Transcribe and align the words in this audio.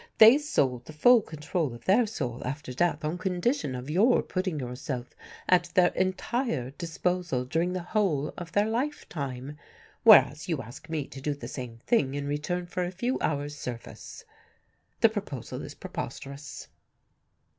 They 0.17 0.39
sold 0.39 0.85
the 0.85 0.93
full 0.93 1.21
control 1.21 1.75
of 1.75 1.85
their 1.85 2.07
soul 2.07 2.41
after 2.43 2.73
death 2.73 3.05
on 3.05 3.19
condition 3.19 3.75
of 3.75 3.87
your 3.87 4.23
putting 4.23 4.59
yourself 4.59 5.13
at 5.47 5.65
their 5.75 5.89
entire 5.89 6.71
disposal 6.71 7.45
during 7.45 7.73
the 7.73 7.83
whole 7.83 8.33
of 8.35 8.51
their 8.53 8.65
lifetime, 8.67 9.59
whereas 10.03 10.49
you 10.49 10.59
ask 10.59 10.89
me 10.89 11.05
to 11.05 11.21
do 11.21 11.35
the 11.35 11.47
same 11.47 11.81
thing 11.85 12.15
in 12.15 12.25
return 12.25 12.65
for 12.65 12.83
a 12.83 12.89
few 12.91 13.19
hours' 13.19 13.55
service. 13.55 14.25
The 15.01 15.09
proposal 15.09 15.61
is 15.61 15.75
preposterous." 15.75 16.67